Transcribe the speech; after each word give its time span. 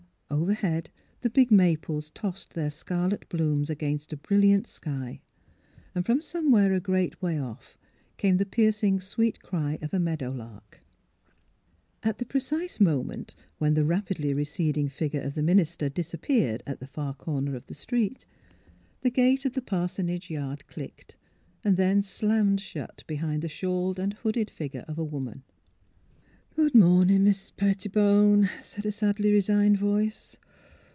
Overhead 0.33 0.89
the 1.19 1.29
big 1.29 1.51
maples 1.51 2.09
tossed 2.09 2.53
their 2.53 2.71
scarlet 2.71 3.27
blooms 3.27 3.69
against 3.69 4.13
a 4.13 4.17
brilliant 4.17 4.65
sky, 4.65 5.19
and 5.93 6.05
from 6.05 6.21
some 6.21 6.51
where 6.51 6.73
a 6.73 6.79
great 6.79 7.21
way 7.21 7.37
off 7.37 7.77
came 8.15 8.37
the 8.37 8.45
piercing 8.45 9.01
sweet 9.01 9.41
cry 9.43 9.77
of 9.81 9.93
a 9.93 9.99
meadow 9.99 10.31
lark. 10.31 10.79
At 12.01 12.17
the 12.17 12.25
precise 12.25 12.79
moment 12.79 13.35
when 13.57 13.73
the 13.73 13.83
rapidly 13.83 14.33
reced 14.33 14.77
ing 14.77 14.87
figure 14.87 15.19
of 15.19 15.35
the 15.35 15.43
minister 15.43 15.89
disappeared 15.89 16.63
at 16.65 16.79
the 16.79 16.87
far 16.87 17.13
corner 17.13 17.53
of 17.53 17.65
the 17.65 17.73
street, 17.75 18.25
the 19.01 19.11
gate 19.11 19.43
of 19.43 19.51
the 19.51 19.61
parsonage 19.61 20.29
yard 20.31 20.65
clicked, 20.67 21.17
then 21.61 22.01
slammed 22.01 22.61
shut 22.61 23.03
behind 23.05 23.41
the 23.41 23.49
shawled 23.49 23.99
and 23.99 24.13
hooded 24.13 24.49
figure 24.49 24.85
of 24.87 24.97
a 24.97 25.03
woman.'' 25.03 25.43
Good 26.61 26.75
mornin', 26.75 27.23
Mis' 27.23 27.49
Pettibone," 27.51 28.49
said 28.61 28.85
a 28.85 28.91
sadly 28.91 29.31
resigned 29.31 29.77
voice. 29.79 30.35